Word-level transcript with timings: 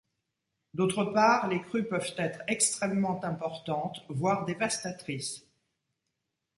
D'autre 0.73 1.03
part 1.05 1.47
les 1.47 1.61
crues 1.61 1.87
peuvent 1.87 2.15
être 2.17 2.39
extrêmement 2.47 3.23
importantes, 3.23 4.01
voire 4.09 4.45
dévastatrices. 4.45 5.45